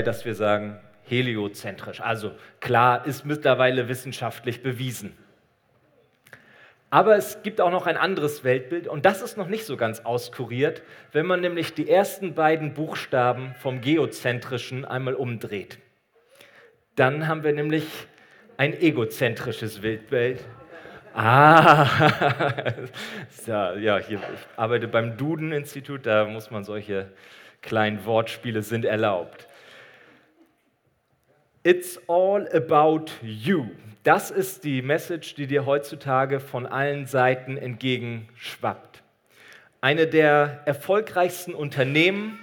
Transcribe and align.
dass 0.00 0.24
wir 0.24 0.34
sagen 0.34 0.80
heliozentrisch. 1.04 2.00
Also 2.00 2.32
klar, 2.60 3.04
ist 3.04 3.26
mittlerweile 3.26 3.88
wissenschaftlich 3.88 4.62
bewiesen. 4.62 5.14
Aber 6.88 7.16
es 7.16 7.42
gibt 7.42 7.60
auch 7.60 7.70
noch 7.70 7.86
ein 7.86 7.96
anderes 7.96 8.44
Weltbild 8.44 8.86
und 8.86 9.06
das 9.06 9.22
ist 9.22 9.36
noch 9.36 9.48
nicht 9.48 9.64
so 9.64 9.76
ganz 9.76 10.00
auskuriert, 10.00 10.82
wenn 11.12 11.26
man 11.26 11.40
nämlich 11.40 11.74
die 11.74 11.88
ersten 11.88 12.34
beiden 12.34 12.74
Buchstaben 12.74 13.54
vom 13.58 13.80
geozentrischen 13.80 14.84
einmal 14.84 15.14
umdreht. 15.14 15.78
Dann 16.94 17.28
haben 17.28 17.44
wir 17.44 17.52
nämlich 17.52 17.86
ein 18.58 18.78
egozentrisches 18.78 19.82
Weltbild. 19.82 20.44
Ah, 21.14 21.86
ja, 23.46 23.98
hier, 23.98 24.18
ich 24.18 24.58
arbeite 24.58 24.88
beim 24.88 25.16
Duden-Institut, 25.16 26.04
da 26.04 26.26
muss 26.26 26.50
man 26.50 26.62
solche 26.64 27.10
kleinen 27.62 28.04
Wortspiele 28.04 28.62
sind 28.62 28.84
erlaubt. 28.84 29.48
It's 31.64 32.00
all 32.08 32.48
about 32.52 33.12
you. 33.22 33.66
Das 34.02 34.32
ist 34.32 34.64
die 34.64 34.82
Message, 34.82 35.36
die 35.36 35.46
dir 35.46 35.64
heutzutage 35.64 36.40
von 36.40 36.66
allen 36.66 37.06
Seiten 37.06 37.56
entgegenschwappt. 37.56 39.04
Eine 39.80 40.08
der 40.08 40.62
erfolgreichsten 40.64 41.54
Unternehmen, 41.54 42.36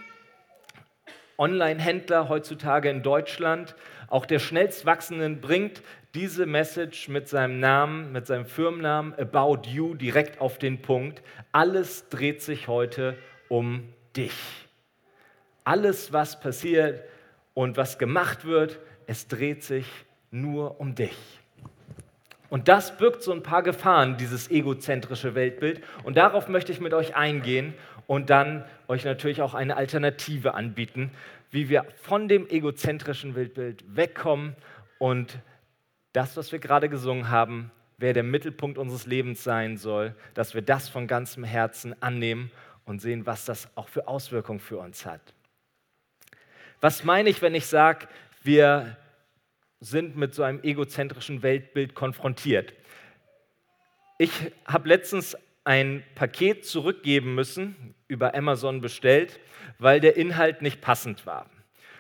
Online-Händler 1.38 2.30
heutzutage 2.30 2.90
in 2.90 3.04
Deutschland, 3.04 3.76
auch 4.08 4.26
der 4.26 4.40
schnellst 4.40 4.86
wachsenden, 4.86 5.42
bringt 5.42 5.82
diese 6.14 6.46
Message 6.46 7.10
mit 7.10 7.28
seinem 7.28 7.60
Namen, 7.60 8.14
mit 8.14 8.26
seinem 8.26 8.46
Firmennamen 8.46 9.14
About 9.16 9.68
You 9.68 9.96
direkt 9.96 10.40
auf 10.40 10.60
den 10.60 10.82
Punkt. 10.82 11.22
Alles 11.52 12.08
dreht 12.08 12.42
sich 12.42 12.70
heute 12.70 13.18
um 13.50 13.84
dich. 14.16 14.32
Alles, 15.66 16.14
was 16.14 16.40
passiert 16.40 17.04
und 17.54 17.76
was 17.76 18.00
gemacht 18.00 18.46
wird, 18.46 18.80
es 19.10 19.28
dreht 19.28 19.64
sich 19.64 19.88
nur 20.30 20.80
um 20.80 20.94
dich. 20.94 21.18
Und 22.52 22.68
das 22.68 22.96
birgt 22.96 23.24
so 23.24 23.32
ein 23.32 23.42
paar 23.42 23.64
Gefahren, 23.64 24.18
dieses 24.18 24.52
egozentrische 24.52 25.34
Weltbild. 25.34 25.84
Und 26.04 26.16
darauf 26.16 26.48
möchte 26.48 26.72
ich 26.72 26.80
mit 26.80 26.94
euch 26.94 27.16
eingehen 27.16 27.74
und 28.06 28.30
dann 28.30 28.64
euch 28.88 29.06
natürlich 29.06 29.42
auch 29.42 29.56
eine 29.56 29.78
Alternative 29.78 30.54
anbieten, 30.54 31.10
wie 31.50 31.70
wir 31.70 31.86
von 31.96 32.28
dem 32.28 32.48
egozentrischen 32.50 33.34
Weltbild 33.34 33.84
wegkommen 33.88 34.56
und 35.00 35.40
das, 36.14 36.38
was 36.38 36.52
wir 36.52 36.60
gerade 36.60 36.88
gesungen 36.88 37.30
haben, 37.30 37.72
wer 37.98 38.14
der 38.14 38.22
Mittelpunkt 38.22 38.78
unseres 38.78 39.08
Lebens 39.08 39.44
sein 39.44 39.78
soll, 39.78 40.14
dass 40.36 40.54
wir 40.54 40.62
das 40.62 40.88
von 40.88 41.08
ganzem 41.08 41.44
Herzen 41.44 42.00
annehmen 42.00 42.52
und 42.86 43.02
sehen, 43.02 43.26
was 43.26 43.46
das 43.46 43.70
auch 43.74 43.90
für 43.90 44.08
Auswirkungen 44.08 44.60
für 44.60 44.78
uns 44.78 45.04
hat. 45.08 45.34
Was 46.80 47.04
meine 47.04 47.30
ich, 47.30 47.42
wenn 47.42 47.56
ich 47.56 47.66
sage, 47.66 48.08
wir 48.44 48.96
sind 49.80 50.18
mit 50.18 50.34
so 50.34 50.44
einem 50.44 50.62
egozentrischen 50.64 51.42
Weltbild 51.42 51.96
konfrontiert? 51.96 52.74
Ich 54.18 54.32
habe 54.66 54.90
letztens 54.90 55.38
ein 55.64 56.04
Paket 56.16 56.66
zurückgeben 56.66 57.36
müssen, 57.36 57.96
über 58.08 58.36
Amazon 58.36 58.82
bestellt, 58.82 59.40
weil 59.78 60.00
der 60.00 60.18
Inhalt 60.18 60.62
nicht 60.62 60.82
passend 60.82 61.26
war. 61.26 61.50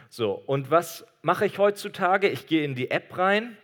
So, 0.10 0.32
und 0.34 0.72
was 0.72 1.06
mache 1.22 1.46
ich 1.46 1.60
heutzutage? 1.60 2.28
Ich 2.30 2.48
gehe 2.48 2.64
in 2.64 2.76
die 2.76 2.92
App 2.92 3.18
rein 3.18 3.56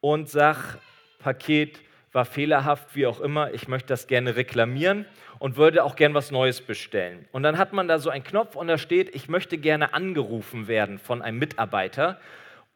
und 0.00 0.28
sage, 0.28 0.78
Paket 1.18 1.80
war 2.12 2.24
fehlerhaft, 2.24 2.96
wie 2.96 3.06
auch 3.06 3.20
immer, 3.20 3.52
ich 3.54 3.68
möchte 3.68 3.88
das 3.88 4.06
gerne 4.06 4.34
reklamieren 4.34 5.06
und 5.38 5.56
würde 5.56 5.84
auch 5.84 5.94
gerne 5.94 6.14
was 6.14 6.30
Neues 6.30 6.60
bestellen. 6.60 7.28
Und 7.32 7.42
dann 7.42 7.58
hat 7.58 7.72
man 7.72 7.86
da 7.86 7.98
so 7.98 8.10
einen 8.10 8.24
Knopf 8.24 8.56
und 8.56 8.66
da 8.66 8.76
steht, 8.76 9.14
ich 9.14 9.28
möchte 9.28 9.58
gerne 9.58 9.94
angerufen 9.94 10.68
werden 10.68 10.98
von 10.98 11.22
einem 11.22 11.38
Mitarbeiter, 11.38 12.20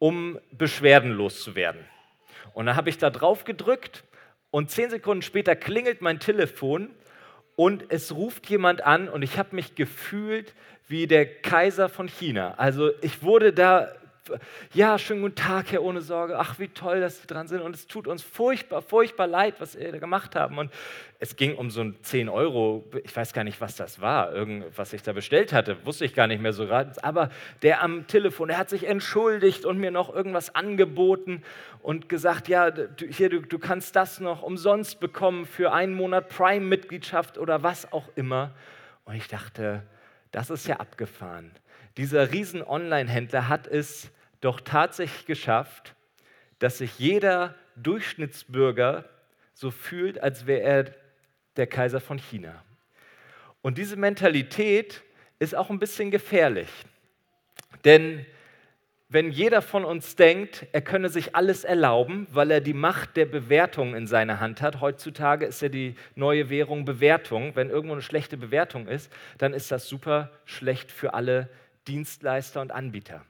um 0.03 0.37
Beschwerden 0.51 1.11
loszuwerden. 1.11 1.79
Und 2.51 2.65
dann 2.65 2.75
habe 2.75 2.89
ich 2.89 2.97
da 2.97 3.09
drauf 3.09 3.45
gedrückt 3.45 4.03
und 4.51 4.69
zehn 4.69 4.89
Sekunden 4.89 5.21
später 5.21 5.55
klingelt 5.55 6.01
mein 6.01 6.19
Telefon 6.19 6.89
und 7.55 7.85
es 7.87 8.13
ruft 8.13 8.49
jemand 8.49 8.81
an 8.81 9.07
und 9.07 9.21
ich 9.21 9.37
habe 9.37 9.55
mich 9.55 9.75
gefühlt 9.75 10.55
wie 10.89 11.07
der 11.07 11.25
Kaiser 11.25 11.87
von 11.87 12.09
China. 12.09 12.55
Also 12.57 12.91
ich 12.99 13.23
wurde 13.23 13.53
da 13.53 13.93
ja, 14.73 14.97
schönen 14.97 15.21
guten 15.21 15.35
Tag, 15.35 15.71
Herr 15.71 15.83
ohne 15.83 16.01
Sorge. 16.01 16.37
Ach, 16.39 16.59
wie 16.59 16.67
toll, 16.67 17.01
dass 17.01 17.21
Sie 17.21 17.27
dran 17.27 17.47
sind. 17.47 17.61
Und 17.61 17.75
es 17.75 17.87
tut 17.87 18.07
uns 18.07 18.23
furchtbar, 18.23 18.81
furchtbar 18.81 19.27
leid, 19.27 19.55
was 19.59 19.73
Sie 19.73 19.79
da 19.79 19.97
gemacht 19.97 20.35
haben. 20.35 20.57
Und 20.57 20.71
es 21.19 21.35
ging 21.35 21.55
um 21.55 21.69
so 21.69 21.81
ein 21.81 21.95
10 22.01 22.29
Euro, 22.29 22.83
ich 23.03 23.15
weiß 23.15 23.33
gar 23.33 23.43
nicht, 23.43 23.61
was 23.61 23.75
das 23.75 24.01
war, 24.01 24.33
irgendwas 24.33 24.93
ich 24.93 25.03
da 25.03 25.13
bestellt 25.13 25.53
hatte, 25.53 25.85
wusste 25.85 26.05
ich 26.05 26.13
gar 26.13 26.27
nicht 26.27 26.41
mehr 26.41 26.53
so 26.53 26.65
gerade. 26.65 26.91
Aber 27.03 27.29
der 27.61 27.83
am 27.83 28.07
Telefon, 28.07 28.49
der 28.49 28.57
hat 28.57 28.69
sich 28.69 28.87
entschuldigt 28.87 29.65
und 29.65 29.77
mir 29.77 29.91
noch 29.91 30.13
irgendwas 30.13 30.55
angeboten 30.55 31.43
und 31.81 32.09
gesagt, 32.09 32.47
ja, 32.47 32.71
du, 32.71 33.05
hier, 33.05 33.29
du, 33.29 33.41
du 33.41 33.59
kannst 33.59 33.95
das 33.95 34.19
noch 34.19 34.41
umsonst 34.41 34.99
bekommen 34.99 35.45
für 35.45 35.73
einen 35.73 35.93
Monat 35.93 36.29
Prime-Mitgliedschaft 36.29 37.37
oder 37.37 37.63
was 37.63 37.91
auch 37.91 38.09
immer. 38.15 38.51
Und 39.05 39.15
ich 39.15 39.27
dachte, 39.27 39.83
das 40.31 40.49
ist 40.49 40.67
ja 40.67 40.77
abgefahren. 40.77 41.51
Dieser 41.97 42.31
riesen 42.31 42.63
Online-Händler 42.63 43.49
hat 43.49 43.67
es 43.67 44.09
doch 44.41 44.59
tatsächlich 44.59 45.25
geschafft, 45.25 45.95
dass 46.59 46.79
sich 46.79 46.97
jeder 46.97 47.55
Durchschnittsbürger 47.75 49.05
so 49.53 49.71
fühlt, 49.71 50.21
als 50.21 50.47
wäre 50.47 50.61
er 50.61 50.85
der 51.55 51.67
Kaiser 51.67 52.01
von 52.01 52.17
China. 52.17 52.63
Und 53.61 53.77
diese 53.77 53.95
Mentalität 53.95 55.03
ist 55.39 55.55
auch 55.55 55.69
ein 55.69 55.79
bisschen 55.79 56.09
gefährlich. 56.11 56.69
Denn 57.85 58.25
wenn 59.13 59.29
jeder 59.29 59.61
von 59.61 59.85
uns 59.85 60.15
denkt, 60.15 60.65
er 60.71 60.81
könne 60.81 61.07
sich 61.07 61.35
alles 61.35 61.63
erlauben, 61.63 62.25
weil 62.31 62.49
er 62.49 62.61
die 62.61 62.73
Macht 62.73 63.15
der 63.15 63.27
Bewertung 63.27 63.93
in 63.93 64.07
seiner 64.07 64.39
Hand 64.39 64.61
hat, 64.61 64.81
heutzutage 64.81 65.45
ist 65.45 65.61
ja 65.61 65.69
die 65.69 65.95
neue 66.15 66.49
Währung 66.49 66.83
Bewertung, 66.83 67.55
wenn 67.55 67.69
irgendwo 67.69 67.93
eine 67.93 68.01
schlechte 68.01 68.37
Bewertung 68.37 68.87
ist, 68.87 69.13
dann 69.37 69.53
ist 69.53 69.71
das 69.71 69.87
super 69.87 70.31
schlecht 70.45 70.91
für 70.91 71.13
alle 71.13 71.47
Dienstleister 71.87 72.61
und 72.61 72.71
Anbieter. 72.71 73.25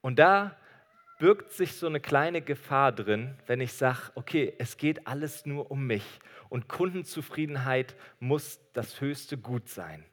Und 0.00 0.18
da 0.18 0.56
birgt 1.18 1.52
sich 1.52 1.74
so 1.74 1.86
eine 1.86 2.00
kleine 2.00 2.40
Gefahr 2.40 2.92
drin, 2.92 3.34
wenn 3.46 3.60
ich 3.60 3.72
sage, 3.72 4.12
okay, 4.14 4.54
es 4.58 4.76
geht 4.76 5.06
alles 5.06 5.46
nur 5.46 5.70
um 5.70 5.86
mich 5.86 6.20
und 6.48 6.68
Kundenzufriedenheit 6.68 7.94
muss 8.20 8.60
das 8.72 9.00
höchste 9.00 9.36
Gut 9.36 9.68
sein. 9.68 10.04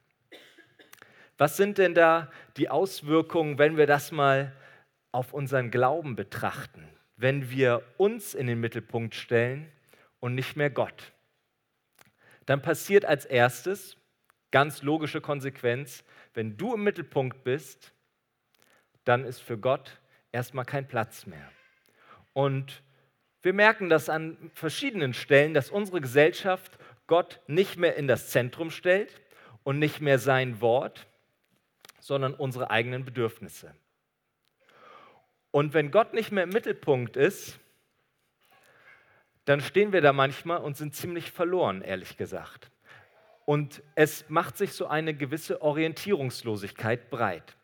Was 1.38 1.56
sind 1.56 1.78
denn 1.78 1.94
da 1.94 2.30
die 2.56 2.68
Auswirkungen, 2.68 3.58
wenn 3.58 3.76
wir 3.76 3.86
das 3.86 4.10
mal 4.10 4.52
auf 5.12 5.32
unseren 5.32 5.70
Glauben 5.70 6.16
betrachten, 6.16 6.88
wenn 7.16 7.50
wir 7.50 7.82
uns 7.98 8.34
in 8.34 8.46
den 8.46 8.60
Mittelpunkt 8.60 9.14
stellen 9.14 9.70
und 10.18 10.34
nicht 10.34 10.56
mehr 10.56 10.70
Gott? 10.70 11.12
Dann 12.46 12.62
passiert 12.62 13.04
als 13.04 13.26
erstes, 13.26 13.96
ganz 14.50 14.82
logische 14.82 15.20
Konsequenz, 15.20 16.04
wenn 16.36 16.58
du 16.58 16.74
im 16.74 16.84
Mittelpunkt 16.84 17.44
bist, 17.44 17.94
dann 19.04 19.24
ist 19.24 19.40
für 19.40 19.56
Gott 19.56 19.98
erstmal 20.32 20.66
kein 20.66 20.86
Platz 20.86 21.24
mehr. 21.24 21.50
Und 22.34 22.82
wir 23.40 23.54
merken 23.54 23.88
das 23.88 24.10
an 24.10 24.50
verschiedenen 24.54 25.14
Stellen, 25.14 25.54
dass 25.54 25.70
unsere 25.70 26.02
Gesellschaft 26.02 26.78
Gott 27.06 27.40
nicht 27.46 27.78
mehr 27.78 27.96
in 27.96 28.06
das 28.06 28.28
Zentrum 28.28 28.70
stellt 28.70 29.18
und 29.62 29.78
nicht 29.78 30.02
mehr 30.02 30.18
sein 30.18 30.60
Wort, 30.60 31.06
sondern 32.00 32.34
unsere 32.34 32.70
eigenen 32.70 33.06
Bedürfnisse. 33.06 33.74
Und 35.52 35.72
wenn 35.72 35.90
Gott 35.90 36.12
nicht 36.12 36.32
mehr 36.32 36.44
im 36.44 36.50
Mittelpunkt 36.50 37.16
ist, 37.16 37.58
dann 39.46 39.62
stehen 39.62 39.94
wir 39.94 40.02
da 40.02 40.12
manchmal 40.12 40.58
und 40.58 40.76
sind 40.76 40.94
ziemlich 40.94 41.30
verloren, 41.30 41.80
ehrlich 41.80 42.18
gesagt. 42.18 42.70
Und 43.46 43.80
es 43.94 44.28
macht 44.28 44.58
sich 44.58 44.72
so 44.72 44.88
eine 44.88 45.14
gewisse 45.14 45.62
Orientierungslosigkeit 45.62 47.10
breit. 47.10 47.56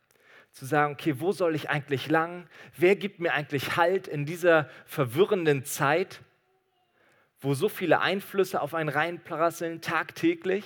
Zu 0.51 0.65
sagen, 0.65 0.93
okay, 0.93 1.19
wo 1.19 1.33
soll 1.33 1.55
ich 1.55 1.69
eigentlich 1.69 2.09
lang? 2.09 2.47
Wer 2.77 2.95
gibt 2.95 3.19
mir 3.19 3.33
eigentlich 3.33 3.75
Halt 3.75 4.07
in 4.07 4.25
dieser 4.25 4.69
verwirrenden 4.85 5.65
Zeit, 5.65 6.21
wo 7.41 7.53
so 7.53 7.67
viele 7.67 7.99
Einflüsse 7.99 8.61
auf 8.61 8.73
einen 8.73 8.87
reinprasseln, 8.87 9.81
tagtäglich? 9.81 10.63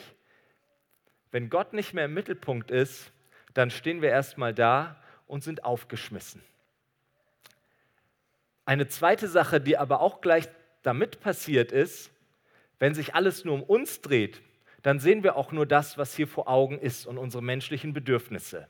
Wenn 1.32 1.50
Gott 1.50 1.74
nicht 1.74 1.94
mehr 1.94 2.06
im 2.06 2.14
Mittelpunkt 2.14 2.70
ist, 2.70 3.12
dann 3.56 3.72
stehen 3.72 4.04
wir 4.04 4.10
erstmal 4.10 4.54
da 4.54 5.02
und 5.26 5.44
sind 5.44 5.66
aufgeschmissen. 5.66 6.44
Eine 8.66 8.88
zweite 8.88 9.28
Sache, 9.28 9.60
die 9.60 9.78
aber 9.78 10.02
auch 10.02 10.22
gleich 10.22 10.48
damit 10.84 11.22
passiert 11.22 11.72
ist, 11.72 12.12
wenn 12.78 12.94
sich 12.94 13.16
alles 13.16 13.46
nur 13.46 13.56
um 13.56 13.64
uns 13.64 14.02
dreht, 14.02 14.42
dann 14.88 15.02
sehen 15.02 15.22
wir 15.22 15.36
auch 15.36 15.52
nur 15.52 15.66
das, 15.66 15.98
was 15.98 16.16
hier 16.16 16.30
vor 16.30 16.48
Augen 16.48 16.80
ist 16.80 17.08
und 17.08 17.18
unsere 17.18 17.44
menschlichen 17.44 17.92
Bedürfnisse. 17.92 18.70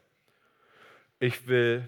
Ich 1.20 1.46
will 1.46 1.88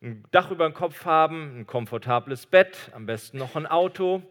ein 0.00 0.24
Dach 0.30 0.50
über 0.50 0.64
dem 0.64 0.72
Kopf 0.72 1.04
haben, 1.04 1.58
ein 1.58 1.66
komfortables 1.66 2.46
Bett, 2.46 2.90
am 2.94 3.04
besten 3.04 3.36
noch 3.36 3.56
ein 3.56 3.66
Auto. 3.66 4.22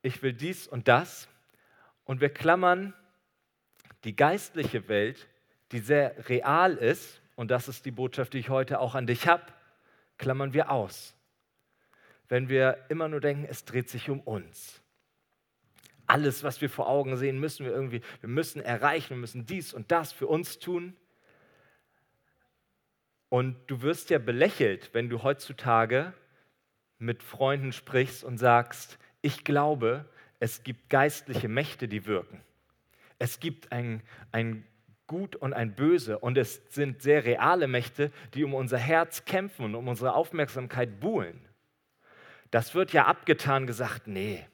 Ich 0.00 0.22
will 0.22 0.32
dies 0.32 0.66
und 0.66 0.88
das. 0.88 1.28
Und 2.04 2.22
wir 2.22 2.30
klammern 2.30 2.94
die 4.04 4.16
geistliche 4.16 4.88
Welt, 4.88 5.28
die 5.70 5.80
sehr 5.80 6.26
real 6.30 6.72
ist 6.72 7.20
und 7.36 7.50
das 7.50 7.68
ist 7.68 7.84
die 7.84 7.90
Botschaft, 7.90 8.32
die 8.32 8.38
ich 8.38 8.48
heute 8.48 8.80
auch 8.80 8.94
an 8.94 9.06
dich 9.06 9.28
habe, 9.28 9.44
klammern 10.16 10.54
wir 10.54 10.70
aus. 10.70 11.14
Wenn 12.30 12.48
wir 12.48 12.78
immer 12.88 13.08
nur 13.08 13.20
denken, 13.20 13.44
es 13.46 13.66
dreht 13.66 13.90
sich 13.90 14.08
um 14.08 14.20
uns. 14.20 14.80
Alles, 16.06 16.42
was 16.42 16.60
wir 16.60 16.70
vor 16.70 16.88
Augen 16.88 17.16
sehen, 17.16 17.38
müssen 17.40 17.64
wir 17.64 17.72
irgendwie, 17.72 18.02
wir 18.20 18.28
müssen 18.28 18.60
erreichen, 18.60 19.10
wir 19.10 19.16
müssen 19.16 19.46
dies 19.46 19.72
und 19.72 19.90
das 19.90 20.12
für 20.12 20.26
uns 20.26 20.58
tun. 20.58 20.96
Und 23.28 23.56
du 23.66 23.82
wirst 23.82 24.10
ja 24.10 24.18
belächelt, 24.18 24.90
wenn 24.92 25.08
du 25.08 25.22
heutzutage 25.22 26.12
mit 26.98 27.22
Freunden 27.22 27.72
sprichst 27.72 28.22
und 28.22 28.38
sagst, 28.38 28.98
ich 29.22 29.44
glaube, 29.44 30.04
es 30.40 30.62
gibt 30.62 30.90
geistliche 30.90 31.48
Mächte, 31.48 31.88
die 31.88 32.06
wirken. 32.06 32.42
Es 33.18 33.40
gibt 33.40 33.72
ein, 33.72 34.02
ein 34.32 34.66
Gut 35.06 35.36
und 35.36 35.52
ein 35.52 35.74
Böse 35.74 36.18
und 36.18 36.38
es 36.38 36.62
sind 36.70 37.02
sehr 37.02 37.24
reale 37.24 37.66
Mächte, 37.66 38.10
die 38.32 38.42
um 38.42 38.54
unser 38.54 38.78
Herz 38.78 39.24
kämpfen 39.24 39.66
und 39.66 39.74
um 39.74 39.88
unsere 39.88 40.14
Aufmerksamkeit 40.14 40.98
buhlen. 40.98 41.40
Das 42.50 42.74
wird 42.74 42.92
ja 42.92 43.06
abgetan 43.06 43.66
gesagt, 43.66 44.06
nee, 44.06 44.46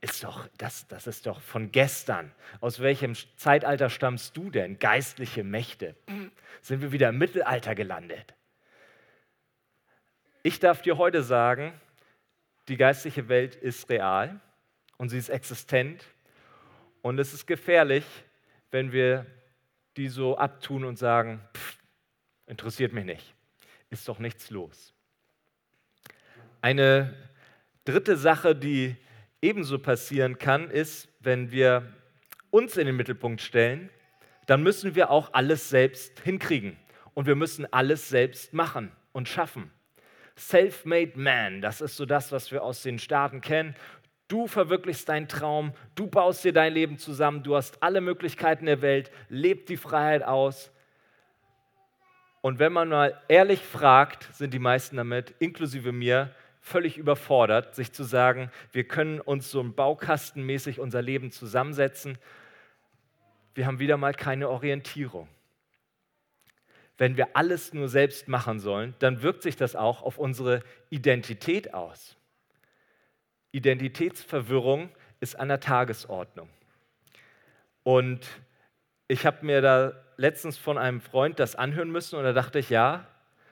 ist 0.00 0.22
doch, 0.22 0.48
das, 0.58 0.86
das 0.88 1.06
ist 1.06 1.26
doch 1.26 1.40
von 1.40 1.72
gestern. 1.72 2.32
Aus 2.60 2.80
welchem 2.80 3.14
Zeitalter 3.36 3.90
stammst 3.90 4.36
du 4.36 4.50
denn? 4.50 4.78
Geistliche 4.78 5.42
Mächte. 5.42 5.96
Sind 6.62 6.82
wir 6.82 6.92
wieder 6.92 7.08
im 7.08 7.18
Mittelalter 7.18 7.74
gelandet? 7.74 8.34
Ich 10.42 10.60
darf 10.60 10.82
dir 10.82 10.98
heute 10.98 11.22
sagen, 11.22 11.72
die 12.68 12.76
geistliche 12.76 13.28
Welt 13.28 13.56
ist 13.56 13.88
real 13.90 14.40
und 14.98 15.08
sie 15.08 15.18
ist 15.18 15.30
existent 15.30 16.04
und 17.02 17.18
es 17.18 17.34
ist 17.34 17.46
gefährlich, 17.46 18.04
wenn 18.70 18.92
wir 18.92 19.26
die 19.96 20.08
so 20.08 20.38
abtun 20.38 20.84
und 20.84 20.96
sagen, 20.96 21.40
pff, 21.56 21.78
interessiert 22.46 22.92
mich 22.92 23.04
nicht, 23.04 23.34
ist 23.90 24.06
doch 24.06 24.20
nichts 24.20 24.50
los. 24.50 24.94
Eine 26.60 27.14
dritte 27.84 28.16
Sache, 28.16 28.54
die 28.54 28.96
ebenso 29.42 29.78
passieren 29.78 30.38
kann, 30.38 30.70
ist, 30.70 31.08
wenn 31.20 31.50
wir 31.50 31.92
uns 32.50 32.76
in 32.76 32.86
den 32.86 32.96
Mittelpunkt 32.96 33.40
stellen, 33.40 33.90
dann 34.46 34.62
müssen 34.62 34.94
wir 34.94 35.10
auch 35.10 35.32
alles 35.34 35.68
selbst 35.68 36.20
hinkriegen 36.20 36.76
und 37.14 37.26
wir 37.26 37.36
müssen 37.36 37.70
alles 37.72 38.08
selbst 38.08 38.54
machen 38.54 38.90
und 39.12 39.28
schaffen. 39.28 39.70
Self-made 40.36 41.18
man, 41.18 41.60
das 41.60 41.80
ist 41.80 41.96
so 41.96 42.06
das, 42.06 42.32
was 42.32 42.52
wir 42.52 42.62
aus 42.62 42.82
den 42.82 42.98
Staaten 42.98 43.40
kennen. 43.40 43.74
Du 44.28 44.46
verwirklichst 44.46 45.08
deinen 45.08 45.28
Traum, 45.28 45.72
du 45.94 46.06
baust 46.06 46.44
dir 46.44 46.52
dein 46.52 46.72
Leben 46.72 46.98
zusammen, 46.98 47.42
du 47.42 47.56
hast 47.56 47.82
alle 47.82 48.00
Möglichkeiten 48.00 48.66
der 48.66 48.82
Welt, 48.82 49.10
lebt 49.28 49.68
die 49.68 49.76
Freiheit 49.76 50.22
aus. 50.22 50.70
Und 52.40 52.58
wenn 52.58 52.72
man 52.72 52.88
mal 52.88 53.20
ehrlich 53.26 53.60
fragt, 53.60 54.28
sind 54.32 54.54
die 54.54 54.58
meisten 54.58 54.96
damit, 54.96 55.34
inklusive 55.40 55.92
mir, 55.92 56.34
völlig 56.68 56.98
überfordert, 56.98 57.74
sich 57.74 57.92
zu 57.92 58.04
sagen, 58.04 58.50
wir 58.72 58.84
können 58.84 59.20
uns 59.20 59.50
so 59.50 59.60
ein 59.60 59.74
Baukastenmäßig 59.74 60.78
unser 60.78 61.02
Leben 61.02 61.32
zusammensetzen. 61.32 62.18
Wir 63.54 63.66
haben 63.66 63.78
wieder 63.78 63.96
mal 63.96 64.14
keine 64.14 64.48
Orientierung. 64.48 65.28
Wenn 66.98 67.16
wir 67.16 67.36
alles 67.36 67.72
nur 67.72 67.88
selbst 67.88 68.28
machen 68.28 68.60
sollen, 68.60 68.94
dann 68.98 69.22
wirkt 69.22 69.42
sich 69.42 69.56
das 69.56 69.76
auch 69.76 70.02
auf 70.02 70.18
unsere 70.18 70.62
Identität 70.90 71.74
aus. 71.74 72.16
Identitätsverwirrung 73.52 74.90
ist 75.20 75.38
an 75.38 75.48
der 75.48 75.60
Tagesordnung. 75.60 76.48
Und 77.82 78.26
ich 79.06 79.24
habe 79.24 79.46
mir 79.46 79.62
da 79.62 79.92
letztens 80.16 80.58
von 80.58 80.76
einem 80.76 81.00
Freund 81.00 81.40
das 81.40 81.56
anhören 81.56 81.90
müssen 81.90 82.16
und 82.16 82.24
da 82.24 82.32
dachte 82.32 82.58
ich, 82.58 82.68
ja, 82.68 83.06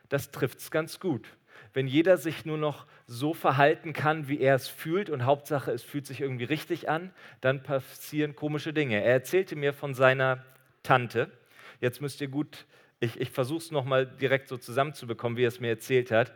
das 0.09 0.31
trifft 0.31 0.59
es 0.59 0.71
ganz 0.71 1.01
gut 1.01 1.27
wenn 1.77 1.89
jeder 1.89 2.17
sich 2.17 2.47
nur 2.47 2.57
noch 2.57 2.87
so 3.07 3.35
verhalten 3.35 3.93
kann, 3.93 4.29
wie 4.29 4.41
er 4.41 4.55
es 4.55 4.67
fühlt 4.67 5.11
und 5.11 5.27
Hauptsache, 5.27 5.71
es 5.71 5.83
fühlt 5.83 6.07
sich 6.07 6.23
irgendwie 6.23 6.45
richtig 6.45 6.89
an, 6.89 7.11
dann 7.43 7.63
passieren 7.63 8.35
komische 8.35 8.73
Dinge. 8.73 8.97
Er 9.05 9.13
erzählte 9.13 9.57
mir 9.57 9.75
von 9.75 9.93
seiner 9.93 10.43
Tante. 10.83 11.31
Jetzt 11.83 12.01
müsst 12.01 12.23
ihr 12.23 12.29
gut, 12.29 12.65
ich, 12.99 13.21
ich 13.21 13.31
versuche 13.31 13.59
es 13.59 13.71
nochmal 13.73 14.07
direkt 14.07 14.49
so 14.49 14.57
zusammenzubekommen, 14.57 15.37
wie 15.37 15.45
er 15.45 15.49
es 15.49 15.61
mir 15.61 15.69
erzählt 15.69 16.11
hat. 16.11 16.33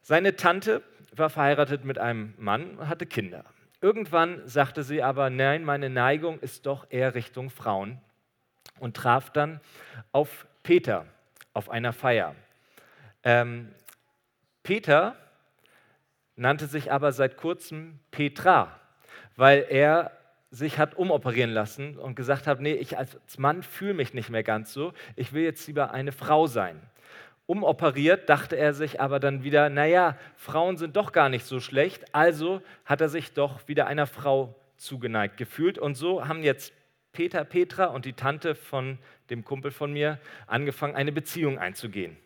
Seine 0.00 0.34
Tante 0.34 0.82
war 1.14 1.28
verheiratet 1.28 1.84
mit 1.84 1.98
einem 1.98 2.32
Mann 2.38 2.78
und 2.78 2.88
hatte 2.88 3.04
Kinder. 3.04 3.44
Irgendwann 3.82 4.40
sagte 4.48 4.82
sie 4.82 5.02
aber, 5.02 5.28
nein, 5.28 5.62
meine 5.62 5.90
Neigung 5.90 6.40
ist 6.40 6.64
doch 6.64 6.86
eher 6.88 7.14
Richtung 7.14 7.50
Frauen 7.50 8.00
und 8.80 8.96
traf 8.96 9.28
dann 9.30 9.60
auf 10.10 10.46
Peter 10.62 11.04
auf 11.52 11.68
einer 11.68 11.92
Feier. 11.92 12.34
Ähm, 13.24 13.74
Peter 14.68 15.16
nannte 16.36 16.66
sich 16.66 16.92
aber 16.92 17.12
seit 17.12 17.38
kurzem 17.38 18.00
Petra, 18.10 18.78
weil 19.34 19.64
er 19.66 20.10
sich 20.50 20.76
hat 20.76 20.94
umoperieren 20.98 21.52
lassen 21.52 21.96
und 21.96 22.16
gesagt 22.16 22.46
hat, 22.46 22.60
nee, 22.60 22.74
ich 22.74 22.98
als 22.98 23.16
Mann 23.38 23.62
fühle 23.62 23.94
mich 23.94 24.12
nicht 24.12 24.28
mehr 24.28 24.42
ganz 24.42 24.74
so, 24.74 24.92
ich 25.16 25.32
will 25.32 25.42
jetzt 25.42 25.66
lieber 25.68 25.92
eine 25.92 26.12
Frau 26.12 26.46
sein. 26.46 26.82
Umoperiert 27.46 28.28
dachte 28.28 28.56
er 28.56 28.74
sich 28.74 29.00
aber 29.00 29.20
dann 29.20 29.42
wieder, 29.42 29.70
naja, 29.70 30.18
Frauen 30.36 30.76
sind 30.76 30.96
doch 30.96 31.12
gar 31.12 31.30
nicht 31.30 31.46
so 31.46 31.60
schlecht, 31.60 32.14
also 32.14 32.60
hat 32.84 33.00
er 33.00 33.08
sich 33.08 33.32
doch 33.32 33.66
wieder 33.68 33.86
einer 33.86 34.06
Frau 34.06 34.54
zugeneigt 34.76 35.38
gefühlt 35.38 35.78
und 35.78 35.94
so 35.94 36.28
haben 36.28 36.42
jetzt 36.42 36.74
Peter, 37.12 37.42
Petra 37.42 37.86
und 37.86 38.04
die 38.04 38.12
Tante 38.12 38.54
von 38.54 38.98
dem 39.30 39.44
Kumpel 39.44 39.70
von 39.70 39.94
mir 39.94 40.18
angefangen, 40.46 40.94
eine 40.94 41.10
Beziehung 41.10 41.58
einzugehen. 41.58 42.18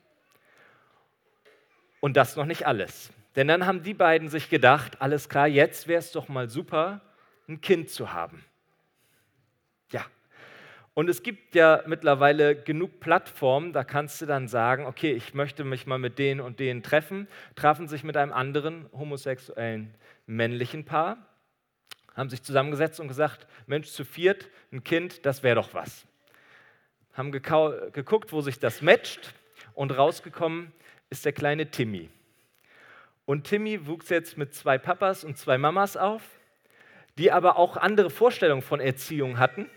Und 2.02 2.16
das 2.16 2.34
noch 2.34 2.46
nicht 2.46 2.66
alles. 2.66 3.12
Denn 3.37 3.46
dann 3.46 3.64
haben 3.64 3.84
die 3.84 3.94
beiden 3.94 4.28
sich 4.28 4.50
gedacht, 4.50 5.00
alles 5.00 5.28
klar, 5.28 5.46
jetzt 5.46 5.87
wäre 5.87 6.00
es 6.00 6.10
doch 6.10 6.28
mal 6.28 6.49
super, 6.50 7.00
ein 7.49 7.60
Kind 7.60 7.90
zu 7.90 8.12
haben. 8.12 8.44
Ja. 9.93 10.04
Und 10.94 11.08
es 11.08 11.22
gibt 11.22 11.54
ja 11.54 11.84
mittlerweile 11.87 12.60
genug 12.60 12.99
Plattformen, 12.99 13.72
da 13.72 13.84
kannst 13.84 14.20
du 14.20 14.26
dann 14.26 14.49
sagen, 14.49 14.84
okay, 14.84 15.12
ich 15.12 15.32
möchte 15.32 15.62
mich 15.62 15.87
mal 15.87 16.00
mit 16.00 16.19
denen 16.19 16.40
und 16.40 16.58
denen 16.58 16.82
treffen, 16.82 17.28
trafen 17.54 17.87
sich 17.87 18.02
mit 18.02 18.16
einem 18.16 18.32
anderen 18.32 18.90
homosexuellen 18.93 19.94
männlichen 20.26 20.84
Paar, 20.84 21.19
haben 22.16 22.31
sich 22.31 22.43
zusammengesetzt 22.43 22.98
und 22.98 23.06
gesagt, 23.06 23.46
Mensch, 23.69 23.90
zu 23.90 24.05
viert, 24.05 24.50
ein 24.72 24.82
Kind, 24.82 25.25
das 25.25 25.44
wäre 25.44 25.55
doch 25.55 25.72
was. 25.72 26.05
Haben 27.12 27.31
geguckt, 27.31 28.32
wo 28.32 28.40
sich 28.40 28.58
das 28.58 28.82
matcht 28.82 29.34
und 29.75 29.96
rausgekommen 29.96 30.72
ist 31.12 31.26
der 31.26 31.32
kleine 31.32 31.70
Timmy. 31.70 32.08
Und 33.27 33.44
Timmy 33.44 33.86
wuchs 33.86 34.08
jetzt 34.08 34.39
mit 34.39 34.55
zwei 34.55 34.79
Papas 34.79 35.25
und 35.25 35.36
zwei 35.36 35.58
Mamas 35.58 35.96
auf, 35.96 36.22
die 37.19 37.31
aber 37.31 37.58
auch 37.58 37.77
andere 37.77 38.08
Vorstellungen 38.08 38.63
von 38.63 38.81
Erziehung 38.81 39.39
hatten 39.39 39.69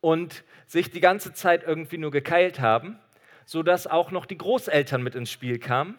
und 0.00 0.42
sich 0.66 0.90
die 0.90 1.00
ganze 1.00 1.32
Zeit 1.32 1.62
irgendwie 1.62 1.96
nur 1.96 2.10
gekeilt 2.10 2.60
haben, 2.60 2.98
sodass 3.44 3.86
auch 3.86 4.10
noch 4.10 4.26
die 4.26 4.36
Großeltern 4.36 5.00
mit 5.00 5.14
ins 5.14 5.30
Spiel 5.30 5.60
kamen, 5.60 5.96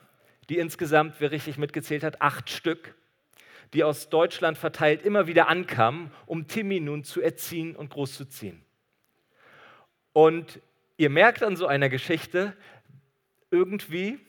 die 0.49 0.57
insgesamt, 0.57 1.15
wer 1.19 1.31
richtig 1.31 1.57
mitgezählt 1.57 2.03
hat, 2.03 2.21
acht 2.21 2.49
Stück, 2.49 2.93
die 3.73 3.85
aus 3.85 4.09
Deutschland 4.09 4.57
verteilt 4.57 5.03
immer 5.03 5.27
wieder 5.27 5.47
ankamen, 5.47 6.11
um 6.25 6.47
Timmy 6.47 6.81
nun 6.81 7.05
zu 7.05 7.21
erziehen 7.21 7.77
und 7.77 7.89
großzuziehen. 7.89 8.61
Und 10.11 10.59
ihr 10.97 11.09
merkt 11.09 11.41
an 11.41 11.55
so 11.55 11.67
einer 11.67 11.87
Geschichte, 11.87 12.53
irgendwie, 13.51 14.19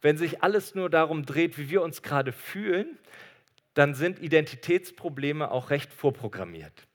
wenn 0.00 0.16
sich 0.16 0.42
alles 0.42 0.74
nur 0.74 0.90
darum 0.90 1.26
dreht, 1.26 1.58
wie 1.58 1.70
wir 1.70 1.82
uns 1.82 2.02
gerade 2.02 2.32
fühlen, 2.32 2.98
dann 3.74 3.94
sind 3.94 4.20
Identitätsprobleme 4.20 5.50
auch 5.50 5.70
recht 5.70 5.92
vorprogrammiert. 5.92 6.86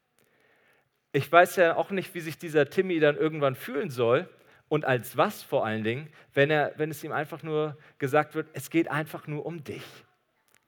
Ich 1.12 1.32
weiß 1.32 1.58
ja 1.58 1.76
auch 1.76 1.92
nicht, 1.92 2.14
wie 2.16 2.22
sich 2.22 2.38
dieser 2.38 2.70
Timmy 2.70 3.00
dann 3.00 3.18
irgendwann 3.18 3.56
fühlen 3.56 3.90
soll 3.90 4.28
und 4.68 4.86
als 4.86 5.16
was 5.16 5.44
vor 5.44 5.66
allen 5.66 5.84
Dingen, 5.84 6.10
wenn, 6.34 6.50
er, 6.50 6.74
wenn 6.78 6.90
es 6.90 7.04
ihm 7.04 7.12
einfach 7.12 7.44
nur 7.44 7.78
gesagt 8.00 8.36
wird, 8.36 8.50
es 8.54 8.70
geht 8.70 8.90
einfach 8.90 9.28
nur 9.28 9.46
um 9.46 9.64
dich. 9.64 9.84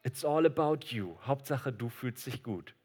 It's 0.04 0.24
all 0.24 0.46
about 0.46 0.86
you. 0.90 1.18
Hauptsache, 1.26 1.74
du 1.74 1.90
fühlst 1.90 2.28
dich 2.28 2.44
gut. 2.44 2.76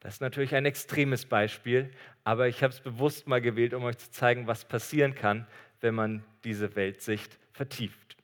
Das 0.00 0.14
ist 0.14 0.20
natürlich 0.22 0.54
ein 0.54 0.64
extremes 0.64 1.26
Beispiel, 1.26 1.90
aber 2.24 2.48
ich 2.48 2.62
habe 2.62 2.72
es 2.72 2.80
bewusst 2.80 3.28
mal 3.28 3.42
gewählt, 3.42 3.74
um 3.74 3.84
euch 3.84 3.98
zu 3.98 4.10
zeigen, 4.10 4.46
was 4.46 4.64
passieren 4.64 5.14
kann, 5.14 5.46
wenn 5.80 5.94
man 5.94 6.24
diese 6.44 6.74
Weltsicht 6.76 7.38
vertieft. 7.52 8.16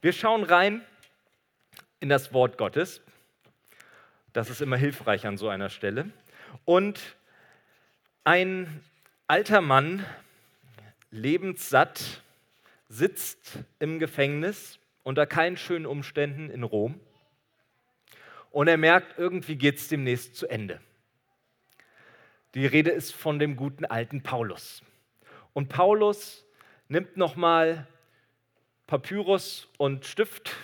Wir 0.00 0.12
schauen 0.12 0.44
rein 0.44 0.82
in 2.00 2.08
das 2.08 2.32
Wort 2.32 2.58
Gottes. 2.58 3.00
Das 4.32 4.50
ist 4.50 4.60
immer 4.60 4.76
hilfreich 4.76 5.26
an 5.26 5.38
so 5.38 5.48
einer 5.48 5.70
Stelle. 5.70 6.10
Und 6.64 7.00
ein 8.24 8.82
alter 9.26 9.60
Mann, 9.60 10.04
lebenssatt, 11.10 12.22
sitzt 12.88 13.58
im 13.78 13.98
Gefängnis 13.98 14.78
unter 15.02 15.26
keinen 15.26 15.56
schönen 15.56 15.86
Umständen 15.86 16.50
in 16.50 16.62
Rom. 16.62 17.00
Und 18.50 18.68
er 18.68 18.76
merkt, 18.76 19.18
irgendwie 19.18 19.56
geht 19.56 19.78
es 19.78 19.88
demnächst 19.88 20.36
zu 20.36 20.46
Ende. 20.48 20.80
Die 22.54 22.66
Rede 22.66 22.90
ist 22.90 23.14
von 23.14 23.38
dem 23.38 23.56
guten 23.56 23.84
alten 23.84 24.22
Paulus. 24.22 24.82
Und 25.52 25.68
Paulus 25.68 26.43
nimmt 26.88 27.16
nochmal 27.16 27.86
Papyrus 28.86 29.68
und 29.78 30.04
Stift, 30.04 30.54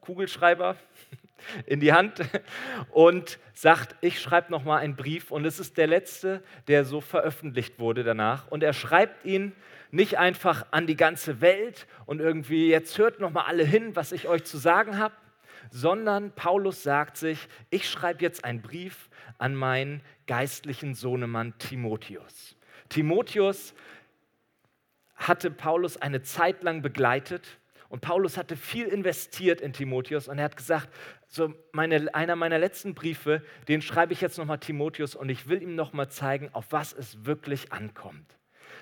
Kugelschreiber 0.00 0.76
in 1.66 1.80
die 1.80 1.92
Hand 1.92 2.20
und 2.90 3.38
sagt, 3.54 3.96
ich 4.00 4.20
schreibe 4.20 4.50
nochmal 4.50 4.80
einen 4.80 4.96
Brief. 4.96 5.30
Und 5.30 5.44
es 5.44 5.58
ist 5.58 5.78
der 5.78 5.86
letzte, 5.86 6.42
der 6.68 6.84
so 6.84 7.00
veröffentlicht 7.00 7.78
wurde 7.78 8.04
danach. 8.04 8.48
Und 8.48 8.62
er 8.62 8.72
schreibt 8.72 9.24
ihn 9.24 9.52
nicht 9.90 10.18
einfach 10.18 10.66
an 10.70 10.86
die 10.86 10.96
ganze 10.96 11.40
Welt 11.40 11.86
und 12.06 12.20
irgendwie, 12.20 12.68
jetzt 12.68 12.98
hört 12.98 13.20
nochmal 13.20 13.44
alle 13.46 13.64
hin, 13.64 13.94
was 13.94 14.12
ich 14.12 14.26
euch 14.26 14.44
zu 14.44 14.56
sagen 14.56 14.98
habe, 14.98 15.14
sondern 15.70 16.32
Paulus 16.32 16.82
sagt 16.82 17.16
sich, 17.16 17.48
ich 17.70 17.88
schreibe 17.88 18.22
jetzt 18.22 18.44
einen 18.44 18.62
Brief 18.62 19.10
an 19.38 19.54
meinen 19.54 20.02
geistlichen 20.26 20.94
Sohnemann 20.94 21.56
Timotheus. 21.58 22.56
Timotheus 22.88 23.74
hatte 25.28 25.50
Paulus 25.50 25.96
eine 25.96 26.22
Zeit 26.22 26.62
lang 26.62 26.82
begleitet 26.82 27.58
und 27.88 28.00
Paulus 28.00 28.36
hatte 28.36 28.56
viel 28.56 28.86
investiert 28.86 29.60
in 29.60 29.72
Timotheus 29.72 30.28
und 30.28 30.38
er 30.38 30.44
hat 30.44 30.56
gesagt, 30.56 30.88
so 31.28 31.52
meine, 31.72 32.14
einer 32.14 32.36
meiner 32.36 32.58
letzten 32.58 32.94
Briefe, 32.94 33.42
den 33.68 33.82
schreibe 33.82 34.12
ich 34.12 34.20
jetzt 34.20 34.38
nochmal 34.38 34.58
Timotheus 34.58 35.14
und 35.14 35.28
ich 35.28 35.48
will 35.48 35.62
ihm 35.62 35.74
nochmal 35.74 36.08
zeigen, 36.08 36.48
auf 36.52 36.66
was 36.70 36.92
es 36.92 37.26
wirklich 37.26 37.72
ankommt. 37.72 38.38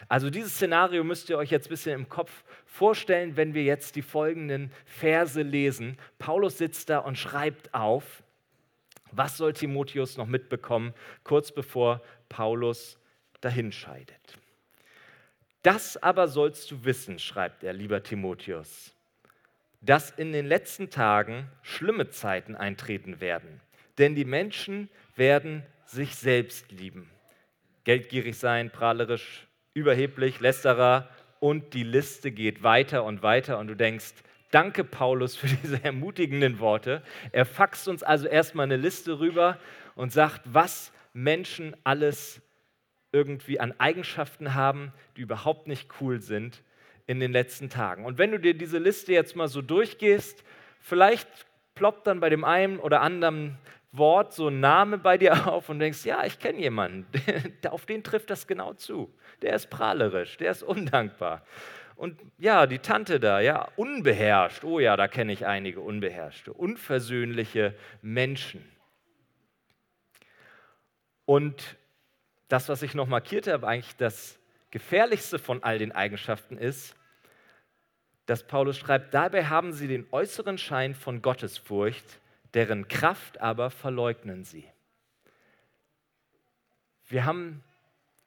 Also 0.08 0.30
dieses 0.30 0.54
Szenario 0.54 1.04
müsst 1.04 1.28
ihr 1.28 1.38
euch 1.38 1.50
jetzt 1.50 1.66
ein 1.66 1.70
bisschen 1.70 1.94
im 1.94 2.08
Kopf 2.08 2.44
vorstellen, 2.66 3.36
wenn 3.36 3.54
wir 3.54 3.62
jetzt 3.64 3.96
die 3.96 4.02
folgenden 4.02 4.72
Verse 4.84 5.40
lesen. 5.42 5.98
Paulus 6.18 6.58
sitzt 6.58 6.88
da 6.88 6.98
und 6.98 7.18
schreibt 7.18 7.74
auf, 7.74 8.22
was 9.12 9.36
soll 9.36 9.52
Timotheus 9.52 10.16
noch 10.16 10.26
mitbekommen, 10.26 10.94
kurz 11.24 11.52
bevor 11.52 12.00
Paulus 12.28 12.98
dahinscheidet. 13.40 14.38
Das 15.62 15.96
aber 16.02 16.28
sollst 16.28 16.70
du 16.70 16.84
wissen, 16.84 17.18
schreibt 17.18 17.64
er, 17.64 17.72
lieber 17.72 18.02
Timotheus, 18.02 18.94
dass 19.82 20.10
in 20.10 20.32
den 20.32 20.46
letzten 20.46 20.90
Tagen 20.90 21.48
schlimme 21.62 22.08
Zeiten 22.10 22.56
eintreten 22.56 23.20
werden. 23.20 23.60
Denn 23.98 24.14
die 24.14 24.24
Menschen 24.24 24.88
werden 25.16 25.64
sich 25.84 26.14
selbst 26.14 26.72
lieben, 26.72 27.10
geldgierig 27.84 28.38
sein, 28.38 28.70
prahlerisch, 28.70 29.46
überheblich, 29.74 30.40
lästerer 30.40 31.08
und 31.40 31.74
die 31.74 31.84
Liste 31.84 32.30
geht 32.30 32.62
weiter 32.62 33.04
und 33.04 33.22
weiter 33.22 33.58
und 33.58 33.66
du 33.68 33.74
denkst, 33.74 34.14
danke 34.50 34.84
Paulus 34.84 35.36
für 35.36 35.46
diese 35.62 35.82
ermutigenden 35.84 36.58
Worte. 36.58 37.02
Er 37.32 37.44
faxt 37.44 37.88
uns 37.88 38.02
also 38.02 38.26
erstmal 38.26 38.64
eine 38.64 38.76
Liste 38.76 39.18
rüber 39.18 39.58
und 39.94 40.12
sagt, 40.12 40.42
was 40.44 40.92
Menschen 41.12 41.76
alles 41.84 42.40
irgendwie 43.12 43.60
an 43.60 43.74
Eigenschaften 43.78 44.54
haben, 44.54 44.92
die 45.16 45.22
überhaupt 45.22 45.66
nicht 45.66 45.88
cool 46.00 46.20
sind 46.20 46.62
in 47.06 47.20
den 47.20 47.32
letzten 47.32 47.70
Tagen. 47.70 48.04
Und 48.04 48.18
wenn 48.18 48.30
du 48.30 48.38
dir 48.38 48.54
diese 48.54 48.78
Liste 48.78 49.12
jetzt 49.12 49.34
mal 49.34 49.48
so 49.48 49.62
durchgehst, 49.62 50.44
vielleicht 50.80 51.28
ploppt 51.74 52.06
dann 52.06 52.20
bei 52.20 52.28
dem 52.28 52.44
einen 52.44 52.78
oder 52.78 53.00
anderen 53.00 53.58
Wort 53.92 54.32
so 54.32 54.48
ein 54.48 54.60
Name 54.60 54.98
bei 54.98 55.18
dir 55.18 55.46
auf 55.52 55.68
und 55.68 55.80
denkst, 55.80 56.04
ja, 56.04 56.24
ich 56.24 56.38
kenne 56.38 56.60
jemanden, 56.60 57.06
auf 57.68 57.86
den 57.86 58.04
trifft 58.04 58.30
das 58.30 58.46
genau 58.46 58.74
zu. 58.74 59.12
Der 59.42 59.54
ist 59.54 59.70
prahlerisch, 59.70 60.36
der 60.36 60.52
ist 60.52 60.62
undankbar. 60.62 61.42
Und 61.96 62.18
ja, 62.38 62.66
die 62.66 62.78
Tante 62.78 63.20
da, 63.20 63.40
ja, 63.40 63.68
unbeherrscht. 63.76 64.64
Oh 64.64 64.78
ja, 64.78 64.96
da 64.96 65.06
kenne 65.06 65.32
ich 65.32 65.46
einige 65.46 65.80
unbeherrschte, 65.80 66.52
unversöhnliche 66.52 67.74
Menschen. 68.00 68.64
Und 71.26 71.76
das, 72.50 72.68
was 72.68 72.82
ich 72.82 72.94
noch 72.94 73.06
markiert 73.06 73.46
habe, 73.46 73.66
eigentlich 73.66 73.96
das 73.96 74.38
Gefährlichste 74.70 75.38
von 75.38 75.62
all 75.62 75.78
den 75.78 75.92
Eigenschaften 75.92 76.58
ist, 76.58 76.96
dass 78.26 78.46
Paulus 78.46 78.76
schreibt, 78.76 79.14
dabei 79.14 79.46
haben 79.46 79.72
sie 79.72 79.88
den 79.88 80.06
äußeren 80.10 80.58
Schein 80.58 80.94
von 80.94 81.22
Gottesfurcht, 81.22 82.20
deren 82.54 82.88
Kraft 82.88 83.40
aber 83.40 83.70
verleugnen 83.70 84.44
sie. 84.44 84.68
Wir 87.08 87.24
haben 87.24 87.62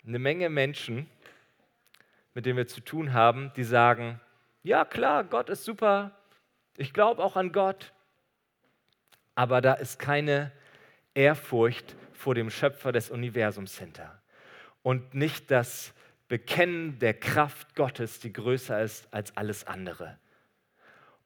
eine 0.06 0.20
Menge 0.20 0.50
Menschen, 0.50 1.10
mit 2.34 2.46
denen 2.46 2.58
wir 2.58 2.68
zu 2.68 2.82
tun 2.82 3.14
haben, 3.14 3.52
die 3.56 3.64
sagen, 3.64 4.20
ja 4.64 4.86
klar, 4.86 5.26
Gott 5.26 5.50
ist 5.50 5.66
super, 5.66 6.12
ich 6.78 6.94
glaube 6.94 7.24
auch 7.24 7.36
an 7.36 7.52
Gott, 7.52 7.94
aber 9.36 9.62
da 9.62 9.74
ist 9.74 10.00
keine 10.00 10.52
Ehrfurcht 11.14 11.96
vor 12.14 12.36
dem 12.36 12.50
Schöpfer 12.50 12.92
des 12.92 13.10
Universums 13.10 13.78
hinter 13.78 14.22
und 14.82 15.14
nicht 15.14 15.52
das 15.52 15.94
Bekennen 16.28 17.00
der 17.00 17.14
Kraft 17.14 17.76
Gottes, 17.76 18.20
die 18.20 18.34
größer 18.34 18.82
ist 18.82 19.08
als 19.14 19.36
alles 19.38 19.68
andere. 19.68 20.18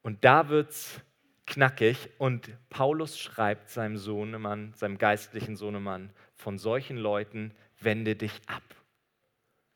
Und 0.02 0.24
da 0.24 0.48
wird 0.48 0.70
es 0.70 1.00
knackig 1.46 2.10
und 2.18 2.50
Paulus 2.68 3.18
schreibt 3.18 3.70
seinem 3.70 3.96
Sohnemann, 3.96 4.72
seinem 4.74 4.98
geistlichen 4.98 5.56
Sohnemann, 5.56 6.10
von 6.36 6.58
solchen 6.58 6.96
Leuten 6.96 7.52
wende 7.80 8.16
dich 8.16 8.40
ab. 8.46 8.62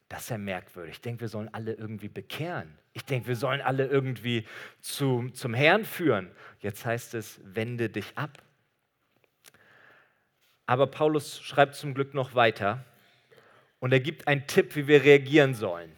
Das 0.09 0.25
ist 0.25 0.31
ja 0.31 0.39
merkwürdig. 0.39 0.97
Ich 0.97 1.01
denke, 1.01 1.23
wir 1.23 1.29
sollen 1.29 1.49
alle 1.55 1.73
irgendwie 1.73 2.09
bekehren. 2.09 2.77
Ich 2.93 3.05
denke, 3.07 3.29
wir 3.29 3.37
sollen 3.37 3.63
alle 3.63 3.87
irgendwie 3.87 4.47
zu, 4.81 5.31
zum 5.33 5.55
Herrn 5.55 5.87
führen. 5.87 6.31
Jetzt 6.61 6.85
heißt 6.85 7.15
es, 7.15 7.41
wende 7.43 7.89
dich 7.89 8.19
ab. 8.19 8.43
Aber 10.67 10.87
Paulus 10.87 11.41
schreibt 11.41 11.75
zum 11.75 11.95
Glück 11.95 12.15
noch 12.15 12.35
weiter 12.35 12.85
und 13.81 13.93
er 13.93 14.01
gibt 14.01 14.29
einen 14.29 14.47
Tipp, 14.47 14.77
wie 14.77 14.87
wir 14.87 15.03
reagieren 15.03 15.55
sollen. 15.55 15.91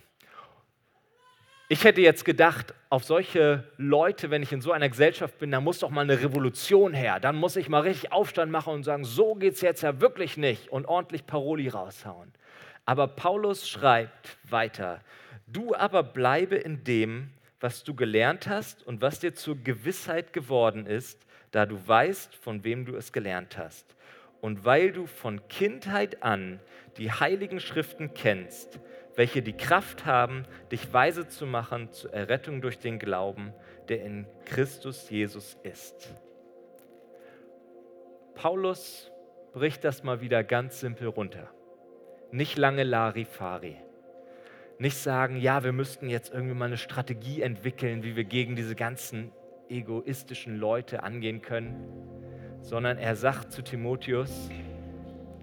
Ich 1.69 1.85
hätte 1.85 2.03
jetzt 2.03 2.25
gedacht, 2.25 2.75
auf 2.91 3.05
solche 3.05 3.65
Leute, 3.79 4.31
wenn 4.31 4.43
ich 4.43 4.53
in 4.53 4.61
so 4.61 4.73
einer 4.73 4.89
Gesellschaft 4.89 5.39
bin, 5.39 5.51
da 5.51 5.61
muss 5.61 5.79
doch 5.79 5.91
mal 5.91 6.03
eine 6.03 6.21
Revolution 6.21 6.93
her. 6.93 7.21
Dann 7.21 7.37
muss 7.37 7.57
ich 7.57 7.69
mal 7.69 7.81
richtig 7.81 8.13
Aufstand 8.13 8.53
machen 8.53 8.75
und 8.75 8.85
sagen, 8.85 9.05
so 9.05 9.35
geht 9.35 9.55
es 9.55 9.61
jetzt 9.63 9.83
ja 9.83 10.01
wirklich 10.01 10.37
nicht 10.37 10.69
und 10.71 10.87
ordentlich 10.87 11.27
Paroli 11.27 11.69
raushauen. 11.69 12.33
Aber 12.85 13.09
Paulus 13.09 13.69
schreibt 13.69 14.37
weiter, 14.45 15.01
du 15.47 15.75
aber 15.75 16.03
bleibe 16.03 16.57
in 16.57 16.85
dem, 16.85 17.31
was 17.61 17.83
du 17.83 17.95
gelernt 17.95 18.47
hast 18.47 18.87
und 18.87 19.01
was 19.01 19.21
dir 19.21 19.35
zur 19.35 19.57
Gewissheit 19.57 20.35
geworden 20.35 20.87
ist, 20.87 21.27
da 21.51 21.65
du 21.65 21.77
weißt, 21.87 22.35
von 22.35 22.63
wem 22.63 22.85
du 22.85 22.95
es 22.95 23.11
gelernt 23.13 23.57
hast. 23.57 23.95
Und 24.45 24.67
weil 24.67 24.93
du 24.93 25.07
von 25.07 25.49
Kindheit 25.49 26.23
an 26.23 26.61
die 26.99 27.11
heiligen 27.11 27.61
Schriften 27.61 28.13
kennst, 28.13 28.79
welche 29.17 29.41
die 29.41 29.55
Kraft 29.55 30.05
haben, 30.05 30.45
dich 30.71 30.93
weise 30.93 31.27
zu 31.27 31.47
machen 31.47 31.91
zur 31.93 32.13
Errettung 32.13 32.61
durch 32.61 32.79
den 32.79 32.99
Glauben, 32.99 33.55
der 33.89 34.05
in 34.05 34.27
Christus 34.45 35.09
Jesus 35.09 35.57
ist. 35.63 36.15
Paulus 38.35 39.11
bricht 39.55 39.83
das 39.83 40.03
mal 40.03 40.21
wieder 40.21 40.45
ganz 40.45 40.79
simpel 40.79 41.09
runter. 41.09 41.49
Nicht 42.31 42.59
lange 42.59 42.83
Larifari. 42.83 43.79
Nicht 44.79 44.99
sagen, 44.99 45.39
ja, 45.39 45.65
wir 45.65 45.73
müssten 45.73 46.11
jetzt 46.11 46.35
irgendwie 46.35 46.55
mal 46.55 46.67
eine 46.67 46.77
Strategie 46.77 47.41
entwickeln, 47.41 48.03
wie 48.03 48.15
wir 48.15 48.25
gegen 48.25 48.57
diese 48.57 48.75
ganzen 48.75 49.33
egoistischen 49.71 50.59
Leute 50.59 51.03
angehen 51.03 51.41
können, 51.41 52.14
sondern 52.65 52.97
er 52.97 53.15
sagt 53.15 53.53
zu 53.53 53.63
Timotheus, 53.63 54.49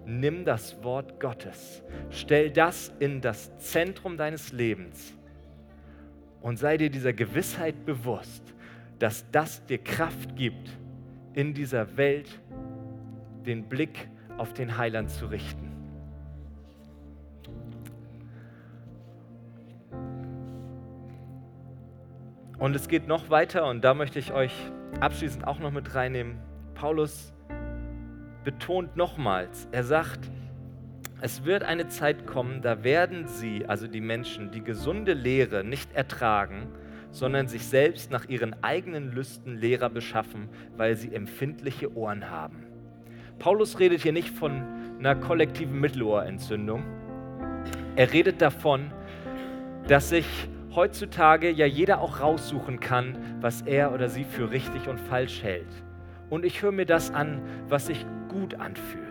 nimm 0.04 0.44
das 0.44 0.82
Wort 0.82 1.20
Gottes, 1.20 1.82
stell 2.10 2.50
das 2.50 2.92
in 2.98 3.20
das 3.20 3.56
Zentrum 3.58 4.16
deines 4.16 4.52
Lebens 4.52 5.14
und 6.40 6.58
sei 6.58 6.76
dir 6.76 6.90
dieser 6.90 7.12
Gewissheit 7.12 7.86
bewusst, 7.86 8.42
dass 8.98 9.24
das 9.30 9.64
dir 9.66 9.78
Kraft 9.78 10.34
gibt, 10.34 10.76
in 11.34 11.54
dieser 11.54 11.96
Welt 11.96 12.28
den 13.46 13.68
Blick 13.68 14.08
auf 14.36 14.52
den 14.52 14.76
Heiland 14.76 15.08
zu 15.08 15.26
richten. 15.26 15.70
Und 22.58 22.76
es 22.76 22.88
geht 22.88 23.06
noch 23.06 23.30
weiter 23.30 23.66
und 23.66 23.82
da 23.82 23.94
möchte 23.94 24.18
ich 24.18 24.32
euch 24.32 24.52
abschließend 25.00 25.46
auch 25.46 25.58
noch 25.60 25.70
mit 25.70 25.94
reinnehmen. 25.94 26.51
Paulus 26.74 27.32
betont 28.44 28.96
nochmals, 28.96 29.68
er 29.72 29.84
sagt, 29.84 30.20
es 31.20 31.44
wird 31.44 31.62
eine 31.62 31.86
Zeit 31.86 32.26
kommen, 32.26 32.62
da 32.62 32.82
werden 32.82 33.28
sie, 33.28 33.64
also 33.66 33.86
die 33.86 34.00
Menschen, 34.00 34.50
die 34.50 34.62
gesunde 34.62 35.12
Lehre 35.12 35.62
nicht 35.62 35.94
ertragen, 35.94 36.66
sondern 37.12 37.46
sich 37.46 37.64
selbst 37.66 38.10
nach 38.10 38.28
ihren 38.28 38.60
eigenen 38.64 39.12
Lüsten 39.12 39.56
Lehrer 39.56 39.88
beschaffen, 39.88 40.48
weil 40.76 40.96
sie 40.96 41.14
empfindliche 41.14 41.96
Ohren 41.96 42.28
haben. 42.30 42.64
Paulus 43.38 43.78
redet 43.78 44.00
hier 44.00 44.12
nicht 44.12 44.30
von 44.30 44.64
einer 44.98 45.14
kollektiven 45.14 45.78
Mittelohrentzündung. 45.78 46.82
Er 47.94 48.12
redet 48.12 48.42
davon, 48.42 48.90
dass 49.86 50.08
sich 50.08 50.26
heutzutage 50.74 51.50
ja 51.50 51.66
jeder 51.66 52.00
auch 52.00 52.20
raussuchen 52.20 52.80
kann, 52.80 53.16
was 53.40 53.62
er 53.62 53.92
oder 53.92 54.08
sie 54.08 54.24
für 54.24 54.50
richtig 54.50 54.88
und 54.88 54.98
falsch 54.98 55.42
hält 55.42 55.68
und 56.32 56.46
ich 56.46 56.62
höre 56.62 56.72
mir 56.72 56.86
das 56.86 57.10
an, 57.10 57.42
was 57.68 57.88
sich 57.88 58.06
gut 58.30 58.54
anfühlt. 58.54 59.02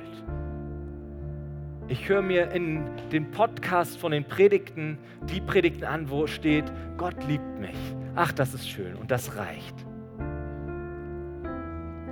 Ich 1.87 2.09
höre 2.09 2.23
mir 2.23 2.49
in 2.49 2.83
den 3.11 3.29
Podcast 3.29 3.99
von 3.99 4.11
den 4.11 4.23
Predigten 4.23 4.97
die 5.29 5.39
Predigten 5.39 5.83
an, 5.83 6.09
wo 6.09 6.25
steht, 6.25 6.65
Gott 6.97 7.23
liebt 7.27 7.59
mich. 7.59 7.77
Ach, 8.15 8.31
das 8.31 8.55
ist 8.55 8.67
schön 8.67 8.95
und 8.95 9.11
das 9.11 9.37
reicht. 9.37 9.75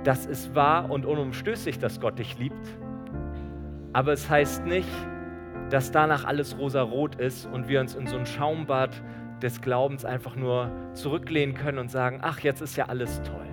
Das 0.04 0.26
ist 0.26 0.54
wahr 0.54 0.88
und 0.88 1.04
unumstößlich, 1.04 1.80
dass 1.80 1.98
Gott 1.98 2.20
dich 2.20 2.38
liebt. 2.38 2.68
Aber 3.92 4.12
es 4.12 4.30
heißt 4.30 4.64
nicht, 4.64 4.88
dass 5.70 5.90
danach 5.90 6.24
alles 6.24 6.56
rosarot 6.56 7.16
ist 7.16 7.46
und 7.46 7.66
wir 7.66 7.80
uns 7.80 7.96
in 7.96 8.06
so 8.06 8.16
ein 8.16 8.26
Schaumbad 8.26 9.02
des 9.42 9.60
Glaubens 9.60 10.04
einfach 10.04 10.36
nur 10.36 10.70
zurücklehnen 10.94 11.56
können 11.56 11.78
und 11.78 11.90
sagen, 11.90 12.20
ach, 12.22 12.38
jetzt 12.38 12.60
ist 12.60 12.76
ja 12.76 12.84
alles 12.84 13.20
toll. 13.22 13.49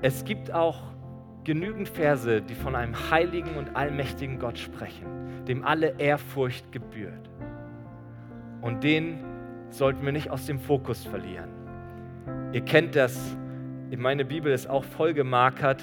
Es 0.00 0.24
gibt 0.24 0.52
auch 0.52 0.80
genügend 1.42 1.88
Verse, 1.88 2.40
die 2.40 2.54
von 2.54 2.76
einem 2.76 3.10
heiligen 3.10 3.56
und 3.56 3.74
allmächtigen 3.74 4.38
Gott 4.38 4.56
sprechen, 4.58 5.44
dem 5.48 5.64
alle 5.64 5.98
Ehrfurcht 5.98 6.70
gebührt. 6.70 7.28
Und 8.60 8.84
den 8.84 9.24
sollten 9.70 10.04
wir 10.04 10.12
nicht 10.12 10.30
aus 10.30 10.46
dem 10.46 10.60
Fokus 10.60 11.04
verlieren. 11.04 11.48
Ihr 12.52 12.60
kennt 12.60 12.94
das, 12.94 13.36
meine 13.96 14.24
Bibel 14.24 14.52
ist 14.52 14.70
auch 14.70 14.84
vollgemarkert 14.84 15.82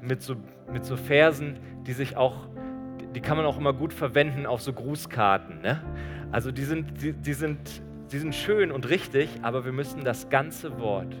mit 0.00 0.22
so, 0.22 0.34
mit 0.72 0.84
so 0.84 0.96
Versen, 0.96 1.58
die 1.86 1.92
sich 1.92 2.16
auch, 2.16 2.48
die 3.14 3.20
kann 3.20 3.36
man 3.36 3.46
auch 3.46 3.58
immer 3.58 3.74
gut 3.74 3.92
verwenden 3.92 4.44
auf 4.44 4.60
so 4.60 4.72
Grußkarten. 4.72 5.60
Ne? 5.60 5.80
Also 6.32 6.50
die 6.50 6.64
sind, 6.64 7.00
die, 7.00 7.12
die, 7.12 7.32
sind, 7.34 7.58
die 8.10 8.18
sind 8.18 8.34
schön 8.34 8.72
und 8.72 8.88
richtig, 8.88 9.28
aber 9.42 9.64
wir 9.64 9.72
müssen 9.72 10.02
das 10.02 10.30
ganze 10.30 10.80
Wort 10.80 11.14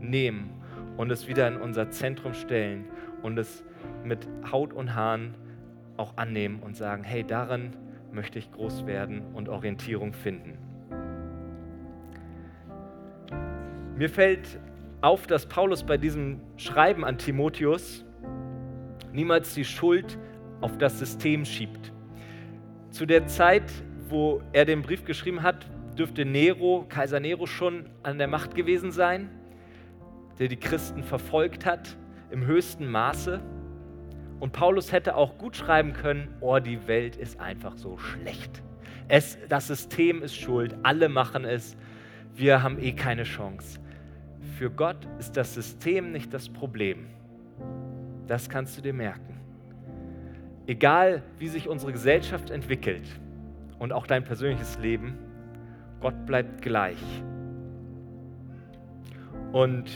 nehmen 0.00 0.50
und 0.96 1.10
es 1.10 1.28
wieder 1.28 1.48
in 1.48 1.56
unser 1.56 1.90
Zentrum 1.90 2.34
stellen 2.34 2.86
und 3.22 3.38
es 3.38 3.64
mit 4.04 4.28
Haut 4.50 4.72
und 4.72 4.94
Haaren 4.94 5.34
auch 5.96 6.16
annehmen 6.16 6.60
und 6.60 6.76
sagen, 6.76 7.04
hey, 7.04 7.24
darin 7.24 7.72
möchte 8.12 8.38
ich 8.38 8.50
groß 8.52 8.86
werden 8.86 9.22
und 9.34 9.48
Orientierung 9.48 10.12
finden. 10.12 10.58
Mir 13.96 14.08
fällt 14.08 14.58
auf, 15.00 15.26
dass 15.26 15.46
Paulus 15.46 15.84
bei 15.84 15.96
diesem 15.96 16.40
Schreiben 16.56 17.04
an 17.04 17.18
Timotheus 17.18 18.04
niemals 19.12 19.54
die 19.54 19.64
Schuld 19.64 20.18
auf 20.60 20.78
das 20.78 20.98
System 20.98 21.44
schiebt. 21.44 21.92
Zu 22.90 23.06
der 23.06 23.26
Zeit, 23.26 23.70
wo 24.08 24.42
er 24.52 24.64
den 24.64 24.82
Brief 24.82 25.04
geschrieben 25.04 25.42
hat, 25.42 25.66
dürfte 25.98 26.24
Nero, 26.24 26.86
Kaiser 26.88 27.20
Nero 27.20 27.46
schon 27.46 27.86
an 28.02 28.18
der 28.18 28.28
Macht 28.28 28.54
gewesen 28.54 28.90
sein, 28.90 29.30
der 30.38 30.48
die 30.48 30.56
Christen 30.56 31.02
verfolgt 31.02 31.66
hat 31.66 31.96
im 32.30 32.46
höchsten 32.46 32.86
Maße. 32.86 33.40
Und 34.40 34.52
Paulus 34.52 34.92
hätte 34.92 35.16
auch 35.16 35.38
gut 35.38 35.56
schreiben 35.56 35.92
können, 35.92 36.28
oh, 36.40 36.58
die 36.58 36.86
Welt 36.86 37.16
ist 37.16 37.40
einfach 37.40 37.76
so 37.76 37.96
schlecht. 37.98 38.62
Es, 39.08 39.38
das 39.48 39.68
System 39.68 40.22
ist 40.22 40.34
schuld, 40.34 40.76
alle 40.82 41.08
machen 41.08 41.44
es, 41.44 41.76
wir 42.34 42.62
haben 42.62 42.78
eh 42.78 42.92
keine 42.92 43.22
Chance. 43.22 43.78
Für 44.58 44.70
Gott 44.70 45.06
ist 45.18 45.36
das 45.36 45.54
System 45.54 46.10
nicht 46.12 46.32
das 46.34 46.48
Problem. 46.48 47.06
Das 48.26 48.48
kannst 48.48 48.76
du 48.76 48.82
dir 48.82 48.92
merken. 48.92 49.40
Egal, 50.66 51.22
wie 51.38 51.48
sich 51.48 51.68
unsere 51.68 51.92
Gesellschaft 51.92 52.50
entwickelt 52.50 53.06
und 53.78 53.92
auch 53.92 54.06
dein 54.06 54.24
persönliches 54.24 54.78
Leben, 54.78 55.18
Gott 56.00 56.26
bleibt 56.26 56.62
gleich. 56.62 56.98
Und 59.52 59.90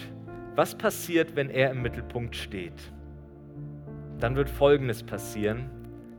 was 0.59 0.75
passiert, 0.75 1.37
wenn 1.37 1.51
er 1.51 1.71
im 1.71 1.83
Mittelpunkt 1.83 2.35
steht? 2.35 2.73
Dann 4.19 4.35
wird 4.35 4.51
Folgendes 4.51 5.05
passieren. 5.05 5.71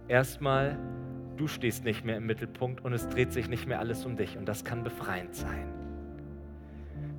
Erstmal, 0.08 0.80
du 1.36 1.50
stehst 1.50 1.84
nicht 1.84 2.06
mehr 2.06 2.16
im 2.16 2.26
Mittelpunkt 2.26 2.86
und 2.86 2.94
es 2.94 3.10
dreht 3.10 3.34
sich 3.34 3.50
nicht 3.50 3.68
mehr 3.68 3.80
alles 3.80 4.06
um 4.06 4.16
dich 4.16 4.38
und 4.38 4.48
das 4.48 4.64
kann 4.64 4.82
befreiend 4.82 5.36
sein. 5.36 5.68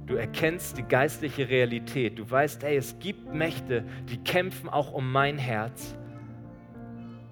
Du 0.07 0.15
erkennst 0.15 0.79
die 0.79 0.83
geistliche 0.83 1.51
Realität. 1.51 2.19
Du 2.19 2.29
weißt, 2.29 2.63
hey, 2.63 2.79
es 2.79 2.99
gibt 3.01 3.35
Mächte, 3.35 3.85
die 4.09 4.17
kämpfen 4.17 4.71
auch 4.71 4.91
um 4.91 5.13
mein 5.13 5.37
Herz. 5.37 5.99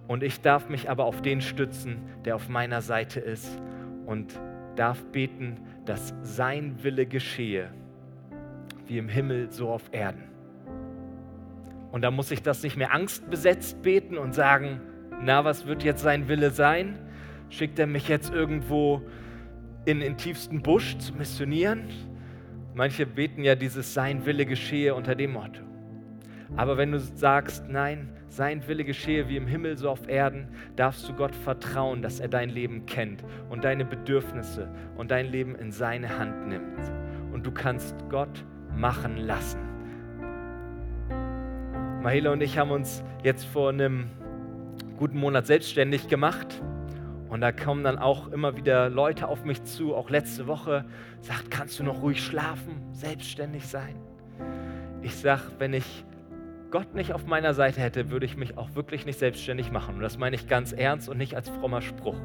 Und 0.07 0.22
ich 0.22 0.42
darf 0.42 0.68
mich 0.68 0.90
aber 0.90 1.07
auf 1.07 1.22
den 1.22 1.40
stützen, 1.40 2.03
der 2.27 2.37
auf 2.37 2.51
meiner 2.51 2.83
Seite 2.83 3.20
ist 3.20 3.59
und 4.05 4.38
darf 4.77 5.03
beten, 5.07 5.57
dass 5.87 6.12
sein 6.20 6.85
Wille 6.85 7.07
geschehe, 7.07 7.70
wie 8.88 8.98
im 8.98 9.09
Himmel, 9.09 9.51
so 9.51 9.70
auf 9.70 9.90
Erden. 9.92 10.24
Und 11.92 12.03
da 12.03 12.11
muss 12.11 12.31
ich 12.31 12.42
das 12.42 12.62
nicht 12.62 12.77
mehr 12.77 12.92
angstbesetzt 12.92 13.83
beten 13.83 14.18
und 14.18 14.35
sagen, 14.35 14.81
na, 15.22 15.44
was 15.44 15.66
wird 15.66 15.83
jetzt 15.83 16.03
sein 16.03 16.29
Wille 16.29 16.51
sein? 16.51 16.98
Schickt 17.51 17.79
er 17.79 17.87
mich 17.87 18.09
jetzt 18.09 18.33
irgendwo 18.33 19.03
in 19.85 20.01
den 20.01 20.16
tiefsten 20.16 20.62
Busch 20.62 20.98
zu 20.98 21.14
missionieren? 21.14 21.88
Manche 22.74 23.07
beten 23.07 23.42
ja 23.42 23.55
dieses 23.55 23.94
Sein 23.94 24.27
Wille 24.27 24.46
geschehe 24.46 24.94
unter 24.94 25.14
dem 25.14 25.33
Motto. 25.33 25.62
Aber 26.57 26.77
wenn 26.77 26.92
du 26.92 27.01
sagst, 27.01 27.68
nein, 27.68 28.09
sein 28.29 28.66
Wille 28.68 28.85
geschehe 28.85 29.29
wie 29.29 29.37
im 29.37 29.46
Himmel 29.46 29.77
so 29.77 29.90
auf 29.90 30.09
Erden, 30.09 30.48
darfst 30.77 31.09
du 31.09 31.12
Gott 31.12 31.35
vertrauen, 31.35 32.03
dass 32.03 32.20
er 32.20 32.29
dein 32.29 32.51
Leben 32.51 32.87
kennt 32.87 33.24
und 33.51 33.64
deine 33.64 33.85
Bedürfnisse 33.85 34.68
und 34.96 35.11
dein 35.11 35.27
Leben 35.27 35.57
in 35.57 35.72
seine 35.72 36.18
Hand 36.18 36.48
nimmt. 36.48 36.79
Und 37.33 37.46
du 37.46 37.51
kannst 37.51 37.94
Gott 38.09 38.44
machen 38.76 39.16
lassen. 39.16 39.61
Mahela 42.02 42.33
und 42.33 42.42
ich 42.42 42.59
haben 42.59 42.70
uns 42.70 43.02
jetzt 43.22 43.44
vor 43.44 43.70
einem 43.70 44.09
guten 44.98 45.18
Monat 45.18 45.46
selbstständig 45.46 46.09
gemacht 46.09 46.62
und 47.28 47.40
da 47.40 47.52
kommen 47.52 47.85
dann 47.85 47.98
auch 47.98 48.28
immer 48.28 48.57
wieder 48.57 48.88
Leute 48.88 49.28
auf 49.28 49.44
mich 49.44 49.62
zu, 49.64 49.94
auch 49.94 50.11
letzte 50.11 50.46
Woche, 50.46 50.85
sagt, 51.20 51.50
kannst 51.50 51.78
du 51.78 51.85
noch 51.85 52.02
ruhig 52.02 52.22
schlafen, 52.22 52.83
selbstständig 52.92 53.66
sein? 53.66 53.96
Ich 55.02 55.14
sage, 55.14 55.42
wenn 55.59 55.74
ich 55.74 56.04
Gott 56.70 56.94
nicht 56.94 57.12
auf 57.12 57.26
meiner 57.26 57.54
Seite 57.54 57.81
hätte, 57.81 58.11
würde 58.11 58.26
ich 58.26 58.37
mich 58.37 58.59
auch 58.59 58.74
wirklich 58.74 59.07
nicht 59.07 59.18
selbstständig 59.18 59.70
machen. 59.70 59.96
Und 59.96 60.02
das 60.02 60.18
meine 60.18 60.37
ich 60.37 60.48
ganz 60.48 60.72
ernst 60.72 61.09
und 61.09 61.18
nicht 61.18 61.35
als 61.35 61.48
frommer 61.48 61.81
Spruch. 61.81 62.20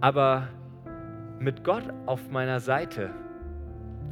Aber 0.00 0.48
mit 1.38 1.64
Gott 1.64 1.84
auf 2.06 2.30
meiner 2.30 2.60
Seite, 2.60 3.10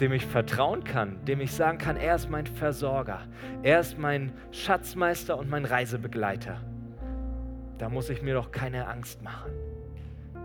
dem 0.01 0.13
ich 0.13 0.27
vertrauen 0.27 0.85
kann, 0.85 1.25
dem 1.27 1.41
ich 1.41 1.53
sagen 1.53 1.79
kann, 1.79 1.97
er 1.97 2.15
ist 2.15 2.31
mein 2.31 2.47
Versorger, 2.47 3.21
er 3.63 3.81
ist 3.81 3.99
mein 3.99 4.33
Schatzmeister 4.51 5.39
und 5.39 5.51
mein 5.51 5.65
Reisebegleiter 5.65 6.61
da 7.81 7.89
muss 7.89 8.11
ich 8.11 8.21
mir 8.21 8.35
doch 8.35 8.51
keine 8.51 8.89
Angst 8.89 9.23
machen. 9.23 9.53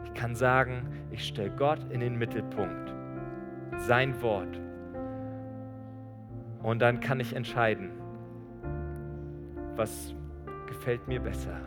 Ich 0.06 0.14
kann 0.14 0.36
sagen, 0.36 0.88
ich 1.12 1.28
stelle 1.28 1.50
Gott 1.50 1.80
in 1.90 2.00
den 2.00 2.18
Mittelpunkt, 2.18 2.94
sein 3.78 4.22
Wort. 4.22 4.62
Und 6.64 6.80
dann 6.80 7.02
kann 7.02 7.20
ich 7.20 7.36
entscheiden, 7.36 7.92
was 9.76 10.16
gefällt 10.66 11.10
mir 11.10 11.20
besser, 11.20 11.60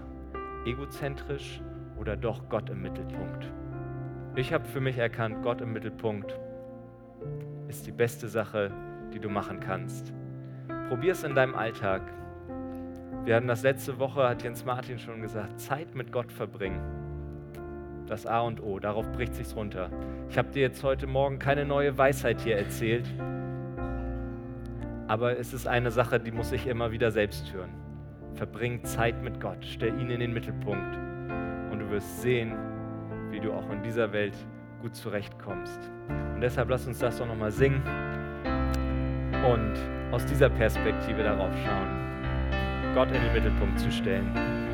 egozentrisch 0.64 1.60
oder 2.00 2.16
doch 2.16 2.48
Gott 2.48 2.70
im 2.70 2.80
Mittelpunkt. 2.80 3.52
Ich 4.36 4.54
habe 4.54 4.64
für 4.64 4.80
mich 4.80 4.96
erkannt, 4.96 5.42
Gott 5.42 5.60
im 5.60 5.74
Mittelpunkt 5.74 6.34
ist 7.68 7.86
die 7.86 7.92
beste 7.92 8.28
Sache, 8.28 8.70
die 9.12 9.20
du 9.20 9.28
machen 9.28 9.60
kannst. 9.60 10.12
Probier 10.88 11.12
es 11.12 11.22
in 11.22 11.34
deinem 11.34 11.54
Alltag. 11.54 12.02
Wir 13.24 13.36
hatten 13.36 13.46
das 13.46 13.62
letzte 13.62 13.98
Woche, 13.98 14.26
hat 14.26 14.42
Jens 14.42 14.64
Martin 14.64 14.98
schon 14.98 15.20
gesagt, 15.20 15.60
Zeit 15.60 15.94
mit 15.94 16.10
Gott 16.10 16.32
verbringen. 16.32 16.80
Das 18.06 18.26
A 18.26 18.40
und 18.40 18.62
O, 18.62 18.78
darauf 18.78 19.10
bricht 19.12 19.34
sich's 19.34 19.54
runter. 19.54 19.90
Ich 20.30 20.38
habe 20.38 20.50
dir 20.50 20.62
jetzt 20.62 20.82
heute 20.82 21.06
Morgen 21.06 21.38
keine 21.38 21.66
neue 21.66 21.96
Weisheit 21.98 22.40
hier 22.40 22.56
erzählt, 22.56 23.06
aber 25.06 25.38
es 25.38 25.52
ist 25.52 25.66
eine 25.66 25.90
Sache, 25.90 26.18
die 26.18 26.32
muss 26.32 26.52
ich 26.52 26.66
immer 26.66 26.90
wieder 26.90 27.10
selbst 27.10 27.52
hören. 27.52 27.70
Verbring 28.34 28.82
Zeit 28.84 29.22
mit 29.22 29.40
Gott, 29.40 29.58
stell 29.62 29.98
ihn 30.00 30.10
in 30.10 30.20
den 30.20 30.32
Mittelpunkt 30.32 30.96
und 31.70 31.80
du 31.80 31.90
wirst 31.90 32.22
sehen, 32.22 32.54
wie 33.30 33.40
du 33.40 33.52
auch 33.52 33.68
in 33.70 33.82
dieser 33.82 34.12
Welt 34.12 34.34
gut 34.80 34.94
zurechtkommst. 34.94 35.80
Und 36.34 36.40
deshalb 36.40 36.68
lass 36.68 36.86
uns 36.86 36.98
das 36.98 37.18
doch 37.18 37.26
nochmal 37.26 37.50
singen 37.50 37.82
und 39.44 39.74
aus 40.12 40.24
dieser 40.24 40.48
Perspektive 40.48 41.22
darauf 41.22 41.52
schauen. 41.64 42.94
Gott 42.94 43.08
in 43.08 43.22
den 43.22 43.32
Mittelpunkt 43.32 43.78
zu 43.78 43.90
stellen. 43.90 44.67